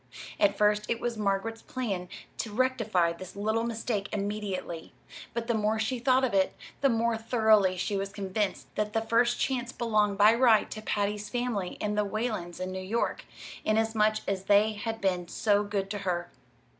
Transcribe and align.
At 0.39 0.57
first, 0.57 0.89
it 0.89 0.99
was 0.99 1.15
Margaret's 1.15 1.61
plan 1.61 2.09
to 2.39 2.51
rectify 2.51 3.13
this 3.13 3.35
little 3.35 3.63
mistake 3.63 4.09
immediately; 4.11 4.93
but 5.35 5.45
the 5.45 5.53
more 5.53 5.77
she 5.77 5.99
thought 5.99 6.23
of 6.23 6.33
it, 6.33 6.55
the 6.81 6.89
more 6.89 7.17
thoroughly 7.17 7.73
was 7.73 7.81
she 7.81 7.97
convinced 8.07 8.65
that 8.73 8.93
the 8.93 9.01
first 9.01 9.39
chance 9.39 9.71
belonged 9.71 10.17
by 10.17 10.33
right 10.33 10.71
to 10.71 10.81
Patty's 10.81 11.29
family 11.29 11.77
and 11.79 11.95
the 11.95 12.03
Whalens 12.03 12.59
in 12.59 12.71
New 12.71 12.79
York, 12.81 13.25
inasmuch 13.63 14.27
as 14.27 14.45
they 14.45 14.71
had 14.73 15.01
been 15.01 15.27
so 15.27 15.63
good 15.63 15.87
to 15.91 15.99
her. 15.99 16.31